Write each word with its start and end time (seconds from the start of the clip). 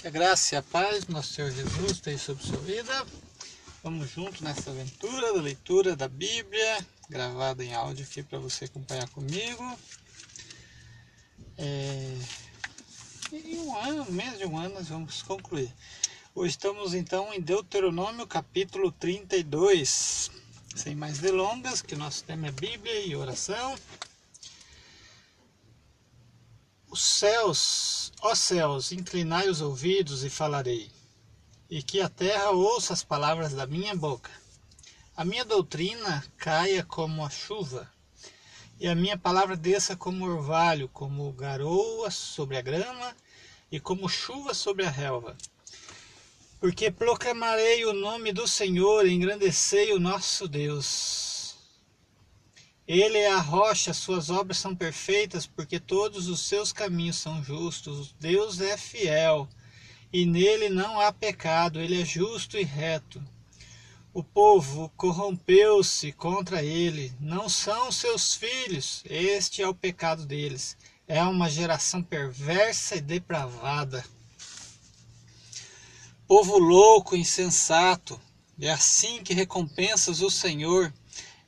Que 0.00 0.08
a 0.08 0.10
graça 0.10 0.54
e 0.54 0.58
a 0.58 0.62
paz 0.62 1.04
do 1.04 1.12
nosso 1.12 1.34
Senhor 1.34 1.50
Jesus 1.50 1.90
esteja 1.90 2.16
sobre 2.16 2.42
sua 2.42 2.56
vida. 2.60 3.06
Vamos 3.82 4.08
juntos 4.08 4.40
nessa 4.40 4.70
aventura 4.70 5.34
da 5.34 5.42
leitura 5.42 5.94
da 5.94 6.08
Bíblia, 6.08 6.86
gravada 7.10 7.62
em 7.62 7.74
áudio 7.74 8.06
aqui 8.06 8.22
para 8.22 8.38
você 8.38 8.64
acompanhar 8.64 9.06
comigo. 9.10 9.78
É... 11.58 12.16
Em 13.30 13.58
um 13.58 13.76
ano, 13.76 14.10
menos 14.10 14.38
de 14.38 14.46
um 14.46 14.56
ano, 14.56 14.76
nós 14.76 14.88
vamos 14.88 15.20
concluir. 15.20 15.70
Hoje 16.34 16.52
estamos 16.52 16.94
então 16.94 17.34
em 17.34 17.40
Deuteronômio 17.42 18.26
capítulo 18.26 18.90
32. 18.92 20.30
Sem 20.74 20.94
mais 20.94 21.18
delongas, 21.18 21.82
que 21.82 21.94
o 21.94 21.98
nosso 21.98 22.24
tema 22.24 22.46
é 22.46 22.52
Bíblia 22.52 23.04
e 23.04 23.14
oração. 23.14 23.76
Os 26.92 27.02
céus, 27.02 28.12
ó 28.20 28.34
céus, 28.34 28.90
inclinai 28.90 29.48
os 29.48 29.60
ouvidos 29.60 30.24
e 30.24 30.28
falarei, 30.28 30.90
e 31.70 31.84
que 31.84 32.00
a 32.00 32.08
terra 32.08 32.50
ouça 32.50 32.92
as 32.92 33.04
palavras 33.04 33.52
da 33.52 33.64
minha 33.64 33.94
boca. 33.94 34.28
A 35.16 35.24
minha 35.24 35.44
doutrina 35.44 36.24
caia 36.36 36.82
como 36.82 37.24
a 37.24 37.30
chuva, 37.30 37.88
e 38.80 38.88
a 38.88 38.94
minha 38.96 39.16
palavra 39.16 39.56
desça 39.56 39.94
como 39.94 40.24
orvalho, 40.24 40.88
como 40.88 41.30
garoa 41.32 42.10
sobre 42.10 42.56
a 42.56 42.60
grama, 42.60 43.16
e 43.70 43.78
como 43.78 44.08
chuva 44.08 44.52
sobre 44.52 44.84
a 44.84 44.90
relva. 44.90 45.36
Porque 46.58 46.90
proclamarei 46.90 47.84
o 47.84 47.92
nome 47.92 48.32
do 48.32 48.48
Senhor, 48.48 49.06
engrandecei 49.06 49.92
o 49.92 50.00
nosso 50.00 50.48
Deus. 50.48 51.29
Ele 52.92 53.18
é 53.18 53.30
a 53.30 53.38
rocha, 53.38 53.94
suas 53.94 54.30
obras 54.30 54.58
são 54.58 54.74
perfeitas, 54.74 55.46
porque 55.46 55.78
todos 55.78 56.26
os 56.26 56.40
seus 56.40 56.72
caminhos 56.72 57.18
são 57.18 57.40
justos. 57.40 58.12
Deus 58.18 58.60
é 58.60 58.76
fiel, 58.76 59.48
e 60.12 60.26
nele 60.26 60.68
não 60.68 60.98
há 60.98 61.12
pecado, 61.12 61.80
ele 61.80 62.02
é 62.02 62.04
justo 62.04 62.58
e 62.58 62.64
reto. 62.64 63.22
O 64.12 64.24
povo 64.24 64.92
corrompeu-se 64.96 66.10
contra 66.10 66.64
ele, 66.64 67.12
não 67.20 67.48
são 67.48 67.92
seus 67.92 68.34
filhos, 68.34 69.04
este 69.08 69.62
é 69.62 69.68
o 69.68 69.72
pecado 69.72 70.26
deles. 70.26 70.76
É 71.06 71.22
uma 71.22 71.48
geração 71.48 72.02
perversa 72.02 72.96
e 72.96 73.00
depravada. 73.00 74.04
Povo 76.26 76.58
louco, 76.58 77.14
insensato, 77.14 78.20
é 78.60 78.68
assim 78.68 79.22
que 79.22 79.32
recompensas 79.32 80.22
o 80.22 80.28
Senhor 80.28 80.92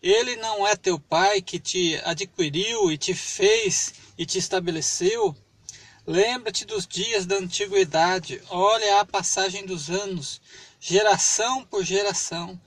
ele 0.03 0.35
não 0.35 0.67
é 0.67 0.75
teu 0.75 0.99
pai 0.99 1.41
que 1.41 1.61
te 1.61 1.95
adquiriu 2.05 2.91
e 2.91 2.99
te 2.99 3.15
fez 3.15 3.95
e 4.19 4.27
te 4.27 4.37
estabeleceu? 4.37 5.37
Lembra-te 6.05 6.65
dos 6.65 6.89
dias 6.89 7.25
da 7.25 7.37
antiguidade, 7.37 8.43
olha 8.51 8.99
a 9.01 9.05
passagem 9.05 9.65
dos 9.65 9.89
anos, 9.89 10.41
geração 10.81 11.65
por 11.65 11.85
geração. 11.85 12.61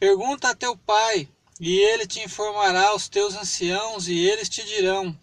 Pergunta 0.00 0.48
a 0.48 0.54
teu 0.56 0.76
pai, 0.76 1.28
e 1.60 1.78
ele 1.78 2.08
te 2.08 2.18
informará 2.18 2.92
os 2.92 3.08
teus 3.08 3.36
anciãos, 3.36 4.08
e 4.08 4.18
eles 4.18 4.48
te 4.48 4.64
dirão: 4.64 5.16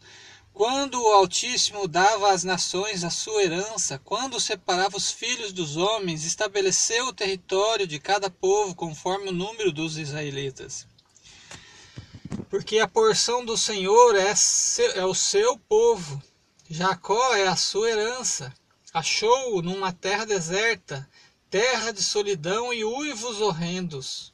quando 0.54 1.02
o 1.02 1.12
Altíssimo 1.12 1.86
dava 1.86 2.32
às 2.32 2.45
nações 2.45 3.04
a 3.04 3.10
sua 3.10 3.44
herança, 3.44 4.00
quando 4.06 4.40
separava 4.40 4.95
os 4.95 5.12
filhos 5.12 5.52
dos 5.52 5.76
homens, 5.76 6.23
estabeleceu 6.23 7.08
o 7.08 7.14
território 7.14 7.86
de 7.86 8.00
cada 8.00 8.30
povo 8.30 8.73
conforme 8.73 9.28
o 9.28 9.34
número 9.34 9.73
dos 9.73 9.98
israelitas 9.98 10.88
porque 12.50 12.80
a 12.80 12.88
porção 12.88 13.44
do 13.44 13.58
Senhor 13.58 14.16
é, 14.16 14.34
seu, 14.36 14.92
é 14.92 15.06
o 15.06 15.14
seu 15.14 15.58
povo. 15.59 16.22
Jacó 16.70 17.36
é 17.36 17.48
a 17.48 17.56
sua 17.56 17.89
herança. 17.89 18.54
Achou-o 18.94 19.62
numa 19.62 19.92
terra 19.92 20.26
deserta, 20.26 21.08
terra 21.50 21.92
de 21.92 22.02
solidão 22.02 22.73
e 22.73 22.84
uivos 22.84 23.42
horrendos. 23.42 24.34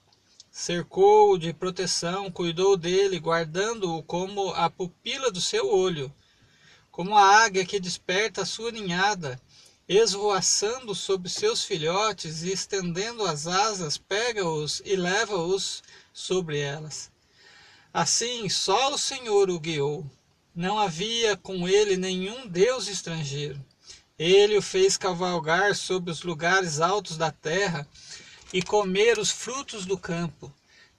Cercou-o 0.52 1.38
de 1.38 1.52
proteção, 1.52 2.32
cuidou 2.32 2.78
dele, 2.78 3.20
guardando-o 3.20 4.04
como 4.04 4.54
a 4.54 4.70
pupila 4.70 5.32
do 5.32 5.42
seu 5.42 5.68
olho, 5.74 6.14
como 6.92 7.18
a 7.18 7.44
águia 7.44 7.66
que 7.66 7.80
desperta 7.80 8.44
a 8.44 8.46
sua 8.46 8.72
ninhada, 8.72 9.42
esvoaçando 9.90 10.94
sobre 10.94 11.28
seus 11.30 11.64
filhotes 11.64 12.44
e 12.44 12.52
estendendo 12.52 13.26
as 13.26 13.48
asas, 13.48 13.98
pega-os 13.98 14.82
e 14.86 14.96
leva-os 14.96 15.82
sobre 16.14 16.60
elas. 16.60 17.13
Assim, 17.94 18.50
só 18.50 18.92
o 18.92 18.98
Senhor 18.98 19.52
o 19.52 19.60
guiou. 19.60 20.04
Não 20.56 20.80
havia 20.80 21.38
com 21.38 21.68
ele 21.68 21.96
nenhum 21.96 22.48
deus 22.48 22.88
estrangeiro. 22.88 23.64
Ele 24.18 24.58
o 24.58 24.64
fez 24.64 24.98
cavalgar 24.98 25.76
sobre 25.76 26.10
os 26.10 26.24
lugares 26.24 26.82
altos 26.82 27.18
da 27.18 27.32
terra 27.32 27.88
e 28.52 28.64
comer 28.64 29.20
os 29.20 29.30
frutos 29.30 29.86
do 29.86 29.96
campo. 29.96 30.52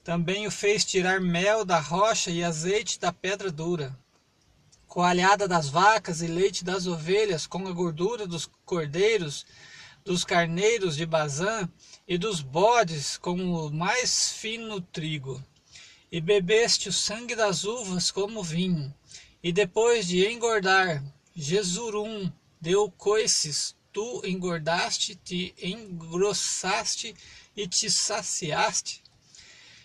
Também 0.05 0.47
o 0.47 0.53
fez 0.53 0.85
tirar 0.85 1.21
mel 1.21 1.65
da 1.65 1.81
rocha 1.81 2.31
e 2.31 2.45
azeite 2.45 3.01
da 3.01 3.13
pedra 3.13 3.51
dura. 3.51 3.99
Coalhada 4.87 5.49
das 5.49 5.69
vacas 5.69 6.23
e 6.23 6.29
leite 6.29 6.63
das 6.63 6.87
ovelhas, 6.87 7.45
com 7.45 7.67
a 7.67 7.73
gordura 7.73 8.25
dos 8.25 8.49
cordeiros, 8.65 9.45
dos 10.05 10.25
carneiros 10.25 10.95
de 10.95 11.05
Bazã 11.05 11.69
e 12.07 12.17
dos 12.17 12.41
bodes, 12.41 13.17
com 13.17 13.35
o 13.35 13.73
mais 13.73 14.31
fino 14.31 14.81
trigo 14.81 15.43
e 16.15 16.21
bebeste 16.21 16.89
o 16.89 16.93
sangue 16.93 17.35
das 17.35 17.65
uvas 17.65 18.09
como 18.09 18.41
vinho, 18.41 18.95
e 19.43 19.53
depois 19.53 20.07
de 20.07 20.25
engordar, 20.25 21.03
Jesurum 21.35 22.31
deu 22.61 22.89
coices, 22.89 23.75
tu 23.93 24.23
engordaste, 24.25 25.17
te 25.17 25.53
engrossaste 25.61 27.17
e 27.57 27.67
te 27.67 27.91
saciaste. 27.91 29.03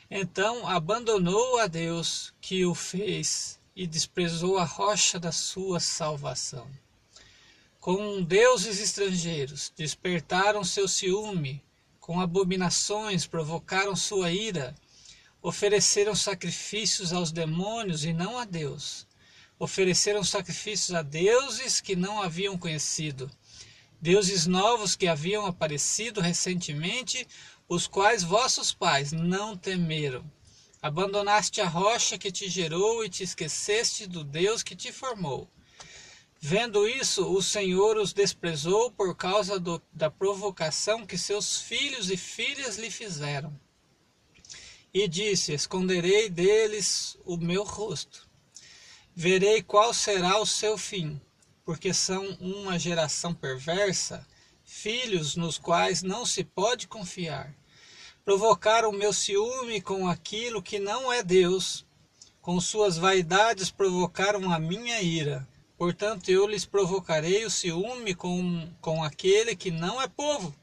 Então 0.08 0.68
abandonou 0.68 1.58
a 1.58 1.66
Deus 1.66 2.32
que 2.40 2.64
o 2.64 2.76
fez 2.76 3.60
e 3.76 3.88
desprezou 3.88 4.60
a 4.60 4.64
rocha 4.64 5.20
da 5.20 5.32
sua 5.32 5.80
salvação. 5.80 6.70
Com 7.80 8.22
deuses 8.22 8.80
estrangeiros 8.80 9.74
despertaram 9.76 10.64
seu 10.64 10.88
ciúme, 10.88 11.60
com 12.00 12.22
abominações 12.22 13.26
provocaram 13.26 13.96
sua 13.96 14.32
ira 14.32 14.76
ofereceram 15.42 16.16
sacrifícios 16.16 17.14
aos 17.14 17.32
demônios 17.32 18.04
e 18.04 18.12
não 18.12 18.38
a 18.38 18.46
Deus. 18.46 19.08
Ofereceram 19.58 20.24
sacrifícios 20.24 20.94
a 20.94 21.02
deuses 21.02 21.82
que 21.82 21.96
não 21.96 22.22
haviam 22.22 22.58
conhecido, 22.58 23.30
deuses 24.02 24.46
novos 24.46 24.96
que 24.96 25.08
haviam 25.08 25.46
aparecido 25.46 26.22
recentemente, 26.22 27.28
os 27.68 27.88
quais 27.88 28.24
vossos 28.24 28.74
pais 28.74 29.12
não 29.12 29.56
temeram. 29.56 30.30
Abandonaste 30.82 31.60
a 31.60 31.68
rocha 31.68 32.18
que 32.18 32.32
te 32.32 32.50
gerou 32.50 33.04
e 33.04 33.10
te 33.10 33.24
esqueceste 33.24 34.08
do 34.08 34.24
Deus 34.24 34.64
que 34.64 34.76
te 34.76 34.92
formou. 34.92 35.50
Vendo 36.42 36.88
isso, 36.88 37.30
o 37.30 37.42
Senhor 37.42 37.98
os 37.98 38.14
desprezou 38.14 38.90
por 38.92 39.14
causa 39.14 39.60
do, 39.60 39.82
da 39.92 40.10
provocação 40.10 41.06
que 41.06 41.18
seus 41.18 41.62
filhos 41.62 42.10
e 42.10 42.16
filhas 42.16 42.78
lhe 42.78 42.90
fizeram 42.90 43.54
e 44.94 45.08
disse: 45.08 45.54
Esconderei 45.54 46.30
deles 46.30 47.18
o 47.26 47.38
meu 47.38 47.64
rosto. 47.64 48.28
Verei 49.16 49.62
qual 49.62 49.94
será 49.94 50.40
o 50.40 50.46
seu 50.46 50.78
fim, 50.78 51.20
porque 51.66 51.94
são 51.94 52.26
uma 52.40 52.80
geração 52.80 53.34
perversa, 53.34 54.26
filhos 54.64 55.36
nos 55.36 55.58
quais 55.58 56.02
não 56.02 56.26
se 56.26 56.44
pode 56.44 56.88
confiar. 56.88 57.54
Provocaram 58.24 58.92
meu 58.92 59.12
ciúme 59.12 59.82
com 59.82 60.08
aquilo 60.08 60.62
que 60.62 60.80
não 60.80 61.12
é 61.12 61.24
Deus, 61.24 61.86
com 62.42 62.60
suas 62.60 62.98
vaidades 62.98 63.72
provocaram 63.72 64.52
a 64.52 64.60
minha 64.60 65.02
ira. 65.02 65.48
Portanto, 65.78 66.30
eu 66.30 66.46
lhes 66.46 66.66
provocarei 66.66 67.46
o 67.46 67.50
ciúme 67.50 68.14
com, 68.14 68.70
com 68.82 69.04
aquele 69.04 69.56
que 69.56 69.72
não 69.72 70.02
é 70.02 70.08
povo 70.08 70.54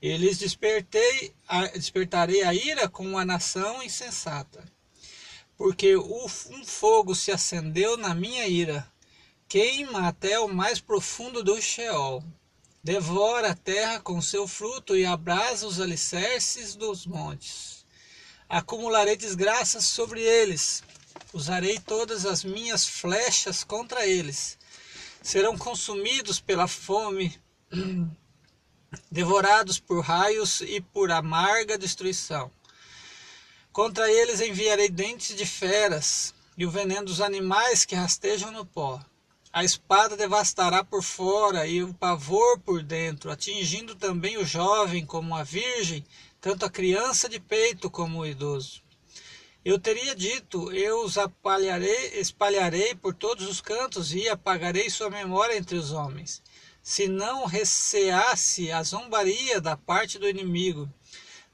eles 0.00 0.38
despertei, 0.38 1.34
despertarei 1.74 2.42
a 2.42 2.52
ira 2.52 2.88
com 2.88 3.16
a 3.18 3.24
nação 3.24 3.82
insensata. 3.82 4.64
Porque 5.56 5.96
um 5.96 6.28
fogo 6.64 7.14
se 7.14 7.30
acendeu 7.30 7.96
na 7.96 8.14
minha 8.14 8.46
ira, 8.46 8.86
queima 9.48 10.08
até 10.08 10.38
o 10.38 10.48
mais 10.48 10.80
profundo 10.80 11.42
do 11.42 11.60
Sheol. 11.60 12.22
Devora 12.82 13.52
a 13.52 13.54
terra 13.54 13.98
com 14.00 14.20
seu 14.20 14.46
fruto 14.46 14.94
e 14.94 15.06
abrasa 15.06 15.66
os 15.66 15.80
alicerces 15.80 16.74
dos 16.74 17.06
montes. 17.06 17.86
Acumularei 18.46 19.16
desgraças 19.16 19.86
sobre 19.86 20.20
eles, 20.20 20.82
usarei 21.32 21.78
todas 21.78 22.26
as 22.26 22.44
minhas 22.44 22.86
flechas 22.86 23.64
contra 23.64 24.06
eles. 24.06 24.58
Serão 25.22 25.56
consumidos 25.56 26.40
pela 26.40 26.68
fome 26.68 27.34
devorados 29.10 29.78
por 29.78 30.00
raios 30.00 30.60
e 30.60 30.80
por 30.80 31.10
amarga 31.10 31.78
destruição. 31.78 32.50
Contra 33.72 34.10
eles 34.10 34.40
enviarei 34.40 34.88
dentes 34.88 35.36
de 35.36 35.44
feras 35.44 36.34
e 36.56 36.64
o 36.64 36.70
veneno 36.70 37.06
dos 37.06 37.20
animais 37.20 37.84
que 37.84 37.94
rastejam 37.94 38.50
no 38.50 38.64
pó. 38.64 39.00
A 39.52 39.62
espada 39.62 40.16
devastará 40.16 40.82
por 40.82 41.02
fora 41.02 41.66
e 41.66 41.82
o 41.82 41.94
pavor 41.94 42.58
por 42.60 42.82
dentro, 42.82 43.30
atingindo 43.30 43.94
também 43.94 44.36
o 44.36 44.44
jovem 44.44 45.06
como 45.06 45.34
a 45.34 45.44
virgem, 45.44 46.04
tanto 46.40 46.64
a 46.66 46.70
criança 46.70 47.28
de 47.28 47.38
peito 47.38 47.88
como 47.88 48.20
o 48.20 48.26
idoso. 48.26 48.82
Eu 49.64 49.78
teria 49.78 50.14
dito: 50.14 50.70
Eu 50.72 51.04
os 51.04 51.16
espalharei, 51.16 52.20
espalharei 52.20 52.94
por 52.94 53.14
todos 53.14 53.48
os 53.48 53.60
cantos 53.60 54.12
e 54.12 54.28
apagarei 54.28 54.90
sua 54.90 55.08
memória 55.08 55.56
entre 55.56 55.76
os 55.76 55.90
homens. 55.90 56.42
Se 56.86 57.08
não 57.08 57.46
receasse 57.46 58.70
a 58.70 58.82
zombaria 58.82 59.58
da 59.58 59.74
parte 59.74 60.18
do 60.18 60.28
inimigo, 60.28 60.86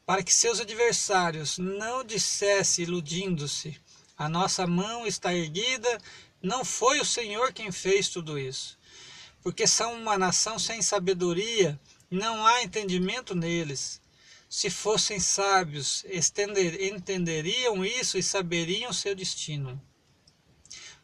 para 0.05 0.25
que 0.25 0.35
seus 0.35 0.59
adversários 0.59 1.56
não 1.56 2.03
dissessem, 2.03 2.85
iludindo-se: 2.85 3.81
A 4.19 4.29
nossa 4.29 4.67
mão 4.67 5.06
está 5.06 5.32
erguida 5.32 6.00
não 6.43 6.65
foi 6.65 6.99
o 6.99 7.05
Senhor 7.05 7.53
quem 7.53 7.71
fez 7.71 8.09
tudo 8.09 8.37
isso, 8.37 8.77
porque 9.41 9.69
são 9.69 9.94
uma 9.94 10.19
nação 10.19 10.59
sem 10.59 10.82
sabedoria, 10.82 11.79
não 12.11 12.44
há 12.44 12.65
entendimento 12.65 13.32
neles. 13.32 14.03
Se 14.49 14.69
fossem 14.69 15.21
sábios, 15.21 16.05
entenderiam 16.81 17.85
isso 17.85 18.19
e 18.19 18.23
saberiam 18.23 18.93
seu 18.93 19.15
destino. 19.15 19.81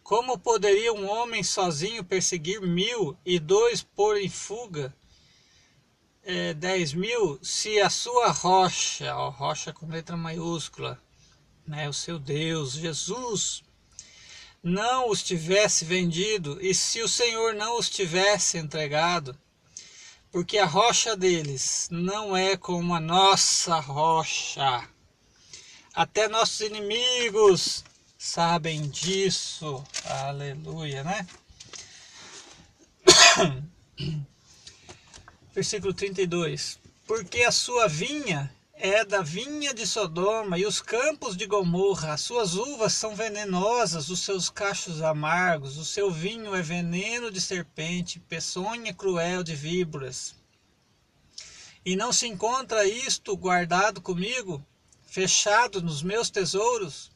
Como 0.06 0.38
poderia 0.38 0.92
um 0.92 1.10
homem 1.10 1.42
sozinho 1.42 2.04
perseguir 2.04 2.60
mil 2.60 3.18
e 3.26 3.40
dois 3.40 3.82
pôr 3.82 4.16
em 4.18 4.28
fuga 4.28 4.94
é, 6.22 6.54
dez 6.54 6.94
mil, 6.94 7.40
se 7.42 7.80
a 7.80 7.90
sua 7.90 8.30
rocha, 8.30 9.16
ó, 9.16 9.30
rocha 9.30 9.72
com 9.72 9.88
letra 9.88 10.16
maiúscula, 10.16 10.96
né, 11.66 11.88
o 11.88 11.92
seu 11.92 12.20
Deus, 12.20 12.74
Jesus, 12.74 13.64
não 14.62 15.10
os 15.10 15.24
tivesse 15.24 15.84
vendido, 15.84 16.56
e 16.64 16.72
se 16.72 17.02
o 17.02 17.08
Senhor 17.08 17.56
não 17.56 17.76
os 17.76 17.90
tivesse 17.90 18.58
entregado, 18.58 19.36
porque 20.30 20.56
a 20.56 20.66
rocha 20.66 21.16
deles 21.16 21.88
não 21.90 22.36
é 22.36 22.56
como 22.56 22.94
a 22.94 23.00
nossa 23.00 23.80
rocha. 23.80 24.88
Até 25.92 26.28
nossos 26.28 26.60
inimigos 26.60 27.82
sabem 28.26 28.88
disso. 28.88 29.84
Aleluia, 30.04 31.04
né? 31.04 31.26
Versículo 35.54 35.94
32. 35.94 36.78
Porque 37.06 37.44
a 37.44 37.52
sua 37.52 37.86
vinha 37.86 38.52
é 38.74 39.04
da 39.04 39.22
vinha 39.22 39.72
de 39.72 39.86
Sodoma 39.86 40.58
e 40.58 40.66
os 40.66 40.82
campos 40.82 41.36
de 41.36 41.46
Gomorra. 41.46 42.14
As 42.14 42.22
suas 42.22 42.56
uvas 42.56 42.92
são 42.94 43.14
venenosas, 43.14 44.10
os 44.10 44.20
seus 44.20 44.50
cachos 44.50 45.00
amargos, 45.00 45.78
o 45.78 45.84
seu 45.84 46.10
vinho 46.10 46.52
é 46.54 46.60
veneno 46.60 47.30
de 47.30 47.40
serpente, 47.40 48.18
peçonha 48.18 48.92
cruel 48.92 49.44
de 49.44 49.54
víboras. 49.54 50.34
E 51.84 51.94
não 51.94 52.12
se 52.12 52.26
encontra 52.26 52.84
isto 52.84 53.36
guardado 53.36 54.00
comigo, 54.00 54.62
fechado 55.06 55.80
nos 55.80 56.02
meus 56.02 56.28
tesouros? 56.28 57.14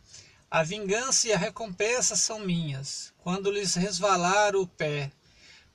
A 0.51 0.63
vingança 0.63 1.29
e 1.29 1.33
a 1.33 1.39
recompensa 1.39 2.17
são 2.17 2.41
minhas, 2.41 3.15
quando 3.19 3.51
lhes 3.51 3.75
resvalar 3.75 4.57
o 4.57 4.67
pé 4.67 5.13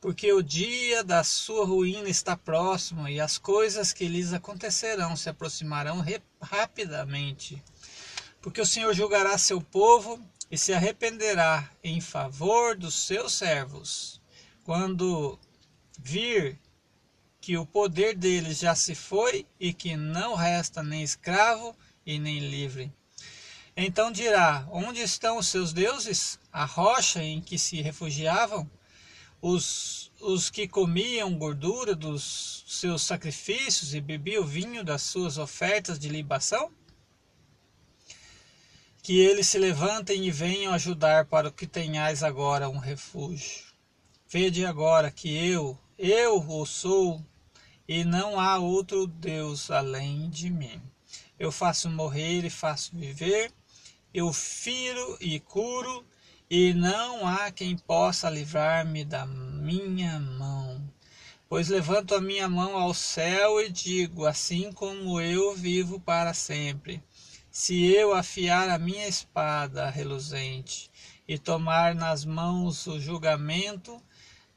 porque 0.05 0.31
o 0.31 0.43
dia 0.43 1.03
da 1.03 1.23
sua 1.23 1.65
ruína 1.65 2.07
está 2.07 2.37
próximo 2.37 3.07
e 3.07 3.19
as 3.19 3.39
coisas 3.39 3.91
que 3.91 4.07
lhes 4.07 4.33
acontecerão 4.33 5.15
se 5.15 5.27
aproximarão 5.29 6.05
rapidamente. 6.39 7.59
Porque 8.39 8.61
o 8.61 8.65
Senhor 8.67 8.93
julgará 8.93 9.35
seu 9.39 9.59
povo 9.59 10.23
e 10.51 10.59
se 10.59 10.73
arrependerá 10.73 11.67
em 11.83 11.99
favor 11.99 12.77
dos 12.77 12.93
seus 12.93 13.33
servos, 13.33 14.21
quando 14.63 15.39
vir 15.97 16.59
que 17.41 17.57
o 17.57 17.65
poder 17.65 18.15
deles 18.15 18.59
já 18.59 18.75
se 18.75 18.93
foi 18.93 19.47
e 19.59 19.73
que 19.73 19.97
não 19.97 20.35
resta 20.35 20.83
nem 20.83 21.01
escravo 21.01 21.75
e 22.05 22.19
nem 22.19 22.37
livre. 22.37 22.93
Então 23.77 24.11
dirá: 24.11 24.67
Onde 24.71 25.01
estão 25.01 25.37
os 25.37 25.47
seus 25.47 25.73
deuses? 25.73 26.39
A 26.51 26.65
rocha 26.65 27.21
em 27.23 27.41
que 27.41 27.57
se 27.57 27.81
refugiavam? 27.81 28.69
os, 29.47 30.11
os 30.19 30.49
que 30.49 30.67
comiam 30.67 31.37
gordura 31.37 31.93
dos 31.95 32.63
seus 32.67 33.03
sacrifícios 33.03 33.93
e 33.93 34.01
bebiam 34.01 34.43
vinho 34.43 34.83
das 34.83 35.03
suas 35.03 35.37
ofertas 35.37 35.99
de 35.99 36.09
libação? 36.09 36.71
Que 39.03 39.19
eles 39.19 39.47
se 39.47 39.59
levantem 39.59 40.25
e 40.25 40.31
venham 40.31 40.73
ajudar 40.73 41.25
para 41.25 41.51
que 41.51 41.67
tenhais 41.67 42.23
agora 42.23 42.67
um 42.67 42.79
refúgio. 42.79 43.65
Vede 44.27 44.65
agora 44.65 45.11
que 45.11 45.29
eu, 45.29 45.77
eu 45.95 46.43
o 46.49 46.65
sou, 46.65 47.23
e 47.87 48.03
não 48.03 48.39
há 48.39 48.57
outro 48.57 49.05
Deus 49.05 49.69
além 49.69 50.27
de 50.27 50.49
mim. 50.49 50.81
Eu 51.37 51.51
faço 51.51 51.87
morrer 51.87 52.43
e 52.43 52.49
faço 52.49 52.95
viver, 52.95 53.53
eu 54.15 54.31
firo 54.31 55.17
e 55.19 55.41
curo, 55.41 56.05
e 56.49 56.73
não 56.73 57.27
há 57.27 57.51
quem 57.51 57.77
possa 57.77 58.29
livrar-me 58.29 59.03
da 59.03 59.25
minha 59.25 60.17
mão. 60.17 60.81
Pois 61.49 61.67
levanto 61.67 62.15
a 62.15 62.21
minha 62.21 62.47
mão 62.47 62.77
ao 62.77 62.93
céu 62.93 63.59
e 63.59 63.69
digo: 63.69 64.25
Assim 64.25 64.71
como 64.71 65.19
eu 65.19 65.53
vivo 65.53 65.99
para 65.99 66.33
sempre, 66.33 67.03
se 67.51 67.91
eu 67.93 68.13
afiar 68.13 68.69
a 68.69 68.79
minha 68.79 69.05
espada 69.05 69.89
reluzente 69.89 70.89
e 71.27 71.37
tomar 71.37 71.93
nas 71.93 72.23
mãos 72.23 72.87
o 72.87 72.97
julgamento, 72.97 74.01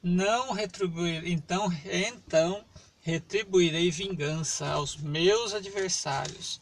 não 0.01 0.53
retribuir, 0.53 1.27
então, 1.27 1.67
então 1.85 2.65
retribuirei 3.01 3.91
vingança 3.91 4.69
aos 4.69 4.97
meus 4.97 5.53
adversários 5.53 6.61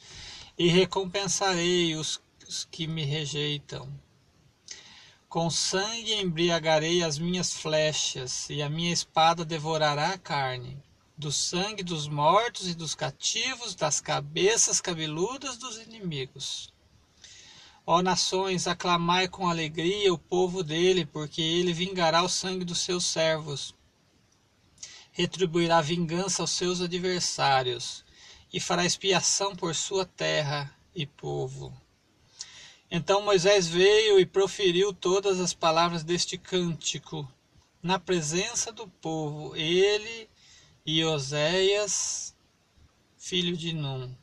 e 0.58 0.68
recompensarei 0.68 1.94
os, 1.94 2.20
que 2.70 2.86
me 2.86 3.04
rejeitam. 3.04 3.92
Com 5.28 5.50
sangue 5.50 6.14
embriagarei 6.14 7.02
as 7.02 7.18
minhas 7.18 7.52
flechas, 7.52 8.48
e 8.48 8.62
a 8.62 8.70
minha 8.70 8.92
espada 8.92 9.44
devorará 9.44 10.10
a 10.10 10.18
carne, 10.18 10.82
do 11.18 11.32
sangue 11.32 11.82
dos 11.82 12.06
mortos 12.06 12.68
e 12.68 12.74
dos 12.74 12.94
cativos, 12.94 13.74
das 13.74 14.00
cabeças 14.00 14.80
cabeludas 14.80 15.56
dos 15.56 15.78
inimigos. 15.78 16.72
Ó 17.84 18.02
nações, 18.02 18.66
aclamai 18.66 19.28
com 19.28 19.48
alegria 19.48 20.12
o 20.12 20.18
povo 20.18 20.62
dele, 20.62 21.06
porque 21.06 21.40
ele 21.40 21.72
vingará 21.72 22.22
o 22.22 22.28
sangue 22.28 22.64
dos 22.64 22.78
seus 22.80 23.04
servos, 23.04 23.74
retribuirá 25.12 25.80
vingança 25.80 26.42
aos 26.42 26.50
seus 26.50 26.80
adversários, 26.80 28.04
e 28.52 28.60
fará 28.60 28.84
expiação 28.84 29.54
por 29.54 29.74
sua 29.74 30.04
terra 30.04 30.74
e 30.94 31.06
povo. 31.06 31.72
Então 32.90 33.20
Moisés 33.22 33.66
veio 33.66 34.20
e 34.20 34.24
proferiu 34.24 34.92
todas 34.92 35.40
as 35.40 35.52
palavras 35.52 36.04
deste 36.04 36.38
cântico 36.38 37.28
na 37.82 37.98
presença 37.98 38.70
do 38.70 38.86
povo, 38.86 39.56
ele 39.56 40.28
e 40.84 41.04
Oséias, 41.04 42.34
filho 43.16 43.56
de 43.56 43.72
Num. 43.72 44.14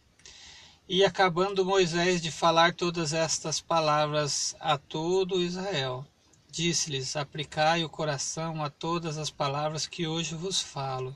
E 0.88 1.04
acabando 1.04 1.66
Moisés 1.66 2.22
de 2.22 2.32
falar 2.32 2.74
todas 2.74 3.12
estas 3.14 3.60
palavras 3.60 4.56
a 4.60 4.78
todo 4.78 5.42
Israel, 5.42 6.06
disse-lhes: 6.50 7.18
Aplicai 7.18 7.84
o 7.84 7.90
coração 7.90 8.64
a 8.64 8.70
todas 8.70 9.18
as 9.18 9.30
palavras 9.30 9.88
que 9.88 10.08
hoje 10.08 10.36
vos 10.36 10.62
falo, 10.62 11.16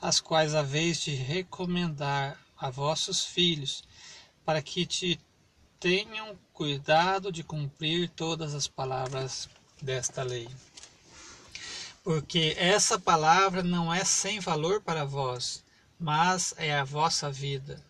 as 0.00 0.20
quais 0.20 0.54
haveis 0.54 1.00
de 1.00 1.14
recomendar 1.14 2.38
a 2.58 2.68
vossos 2.68 3.24
filhos, 3.24 3.82
para 4.44 4.60
que 4.60 4.84
te 4.84 5.20
tenham 5.80 6.38
cuidado 6.52 7.32
de 7.32 7.42
cumprir 7.42 8.10
todas 8.10 8.54
as 8.54 8.68
palavras 8.68 9.48
desta 9.80 10.22
lei. 10.22 10.46
Porque 12.04 12.54
essa 12.58 12.98
palavra 13.00 13.62
não 13.62 13.92
é 13.92 14.04
sem 14.04 14.38
valor 14.40 14.82
para 14.82 15.06
vós, 15.06 15.64
mas 15.98 16.54
é 16.58 16.78
a 16.78 16.84
vossa 16.84 17.30
vida. 17.30 17.82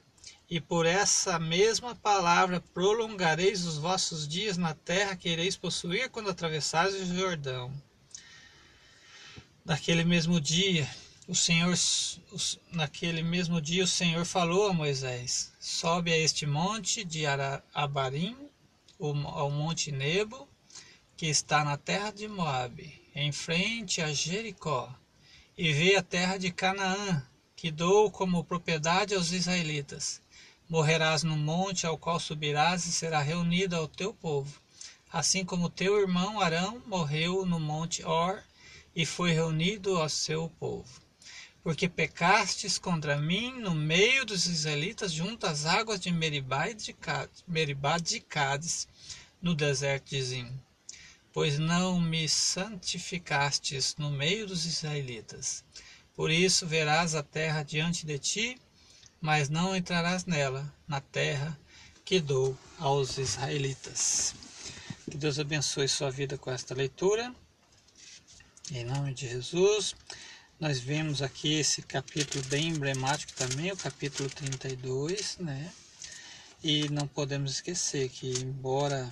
E 0.49 0.61
por 0.61 0.87
essa 0.87 1.39
mesma 1.39 1.97
palavra 1.97 2.63
prolongareis 2.73 3.65
os 3.65 3.77
vossos 3.77 4.27
dias 4.27 4.57
na 4.57 4.73
terra 4.73 5.17
que 5.17 5.29
ireis 5.29 5.57
possuir 5.57 6.11
quando 6.11 6.31
atravessares 6.31 6.95
o 6.95 7.15
Jordão. 7.17 7.73
Naquele 9.65 10.05
mesmo 10.05 10.41
dia, 10.41 10.89
o 11.31 11.35
Senhor, 11.35 11.77
naquele 12.73 13.23
mesmo 13.23 13.61
dia, 13.61 13.85
o 13.85 13.87
Senhor 13.87 14.25
falou 14.25 14.67
a 14.67 14.73
Moisés: 14.73 15.53
Sobe 15.61 16.13
a 16.13 16.19
este 16.19 16.45
monte 16.45 17.05
de 17.05 17.25
Abarim, 17.73 18.37
ao 18.99 19.49
monte 19.49 19.93
Nebo, 19.93 20.49
que 21.17 21.27
está 21.27 21.65
na 21.65 21.77
terra 21.77 22.11
de 22.11 22.27
Moabe, 22.27 23.01
em 23.15 23.31
frente 23.31 24.03
a 24.03 24.13
Jericó, 24.13 24.93
e 25.57 25.73
vê 25.73 25.95
a 25.95 26.03
terra 26.03 26.37
de 26.37 26.51
Canaã, 26.51 27.25
que 27.55 27.71
dou 27.71 28.11
como 28.11 28.43
propriedade 28.43 29.15
aos 29.15 29.31
israelitas. 29.31 30.21
Morrerás 30.69 31.23
no 31.23 31.37
monte 31.37 31.87
ao 31.87 31.97
qual 31.97 32.19
subirás 32.19 32.87
e 32.87 32.93
será 32.93 33.23
reunido 33.23 33.77
ao 33.77 33.87
teu 33.87 34.13
povo, 34.13 34.61
assim 35.13 35.45
como 35.45 35.71
teu 35.71 36.01
irmão 36.01 36.41
Arão 36.41 36.83
morreu 36.87 37.47
no 37.47 37.61
monte 37.61 38.05
Or, 38.05 38.43
e 38.97 39.07
foi 39.07 39.31
reunido 39.31 39.97
ao 39.97 40.09
seu 40.09 40.51
povo. 40.59 41.09
Porque 41.63 41.89
pecastes 41.89 42.79
contra 42.79 43.19
mim 43.19 43.61
no 43.61 43.75
meio 43.75 44.25
dos 44.25 44.47
israelitas 44.47 45.13
junto 45.13 45.47
às 45.47 45.67
águas 45.67 46.01
de 46.01 46.11
Meribá, 46.11 46.73
de 46.73 46.93
Cádiz, 46.93 47.45
Meribá 47.47 47.99
de 47.99 48.21
Cádiz, 48.21 48.89
no 49.43 49.55
deserto 49.55 50.11
de 50.11 50.23
Zim. 50.23 50.61
Pois 51.33 51.59
não 51.59 52.01
me 52.01 52.29
santificastes 52.29 53.95
no 53.99 54.11
meio 54.11 54.47
dos 54.47 54.65
israelitas. 54.65 55.63
Por 56.15 56.31
isso 56.31 56.67
verás 56.67 57.15
a 57.15 57.23
terra 57.23 57.63
diante 57.63 58.05
de 58.05 58.19
ti, 58.19 58.61
mas 59.21 59.49
não 59.49 59.77
entrarás 59.77 60.25
nela, 60.25 60.73
na 60.89 61.01
terra 61.01 61.59
que 62.05 62.21
dou 62.21 62.59
aos 62.79 63.19
israelitas. 63.19 64.35
Que 65.11 65.17
Deus 65.17 65.39
abençoe 65.39 65.89
sua 65.89 66.11
vida 66.11 66.37
com 66.37 66.51
esta 66.51 66.75
leitura. 66.75 67.35
Em 68.73 68.85
nome 68.85 69.15
de 69.15 69.29
Jesus. 69.29 69.95
Nós 70.61 70.79
vemos 70.79 71.23
aqui 71.23 71.55
esse 71.55 71.81
capítulo 71.81 72.45
bem 72.45 72.69
emblemático 72.69 73.33
também, 73.33 73.73
o 73.73 73.77
capítulo 73.79 74.29
32, 74.29 75.39
né? 75.39 75.73
E 76.63 76.87
não 76.91 77.09
podemos 77.09 77.53
esquecer 77.53 78.11
que, 78.11 78.31
embora 78.43 79.11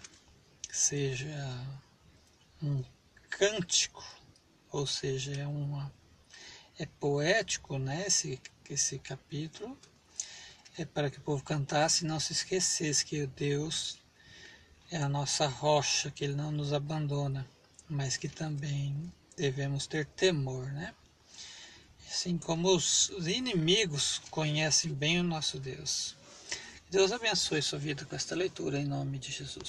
seja 0.70 1.26
um 2.62 2.84
cântico, 3.30 4.04
ou 4.70 4.86
seja, 4.86 5.32
é, 5.40 5.46
uma, 5.46 5.90
é 6.78 6.84
poético, 6.84 7.78
né? 7.78 8.04
Esse, 8.06 8.38
esse 8.68 8.98
capítulo, 8.98 9.74
é 10.76 10.84
para 10.84 11.08
que 11.08 11.16
o 11.16 11.22
povo 11.22 11.42
cantasse 11.42 12.04
e 12.04 12.06
não 12.06 12.20
se 12.20 12.34
esquecesse 12.34 13.06
que 13.06 13.26
Deus 13.26 13.98
é 14.90 14.98
a 14.98 15.08
nossa 15.08 15.46
rocha, 15.46 16.10
que 16.10 16.24
Ele 16.24 16.34
não 16.34 16.52
nos 16.52 16.74
abandona, 16.74 17.48
mas 17.88 18.18
que 18.18 18.28
também 18.28 19.10
devemos 19.34 19.86
ter 19.86 20.04
temor, 20.04 20.66
né? 20.72 20.94
Assim 22.10 22.38
como 22.38 22.74
os 22.74 23.10
inimigos 23.26 24.20
conhecem 24.30 24.92
bem 24.92 25.20
o 25.20 25.22
nosso 25.22 25.58
Deus. 25.58 26.16
Deus 26.90 27.12
abençoe 27.12 27.60
sua 27.60 27.78
vida 27.78 28.04
com 28.06 28.16
esta 28.16 28.34
leitura 28.34 28.78
em 28.78 28.86
nome 28.86 29.18
de 29.18 29.30
Jesus. 29.30 29.66